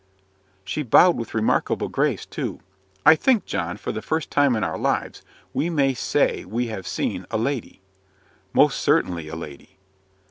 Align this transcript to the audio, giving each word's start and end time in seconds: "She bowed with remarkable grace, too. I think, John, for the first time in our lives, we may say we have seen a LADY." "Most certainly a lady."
"She 0.65 0.81
bowed 0.81 1.15
with 1.15 1.35
remarkable 1.35 1.87
grace, 1.87 2.25
too. 2.25 2.59
I 3.05 3.13
think, 3.15 3.45
John, 3.45 3.77
for 3.77 3.91
the 3.91 4.01
first 4.01 4.31
time 4.31 4.55
in 4.55 4.63
our 4.63 4.75
lives, 4.79 5.21
we 5.53 5.69
may 5.69 5.93
say 5.93 6.43
we 6.43 6.69
have 6.69 6.87
seen 6.87 7.27
a 7.29 7.37
LADY." 7.37 7.83
"Most 8.51 8.79
certainly 8.79 9.27
a 9.27 9.35
lady." 9.35 9.77